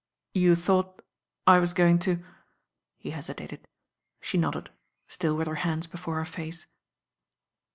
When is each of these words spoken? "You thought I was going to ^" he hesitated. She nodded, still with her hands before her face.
"You 0.33 0.55
thought 0.55 1.03
I 1.45 1.59
was 1.59 1.73
going 1.75 1.99
to 1.99 2.15
^" 2.15 2.23
he 2.97 3.11
hesitated. 3.11 3.67
She 4.19 4.35
nodded, 4.35 4.71
still 5.07 5.35
with 5.37 5.45
her 5.47 5.53
hands 5.61 5.85
before 5.85 6.15
her 6.15 6.25
face. 6.25 6.65